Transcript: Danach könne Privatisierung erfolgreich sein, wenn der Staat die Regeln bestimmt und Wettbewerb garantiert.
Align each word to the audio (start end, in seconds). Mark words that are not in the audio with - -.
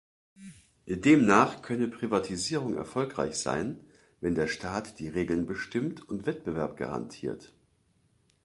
Danach 0.87 1.61
könne 1.61 1.87
Privatisierung 1.87 2.75
erfolgreich 2.75 3.35
sein, 3.35 3.81
wenn 4.19 4.33
der 4.33 4.47
Staat 4.47 4.97
die 4.97 5.09
Regeln 5.09 5.45
bestimmt 5.45 6.09
und 6.09 6.25
Wettbewerb 6.25 6.75
garantiert. 6.75 7.53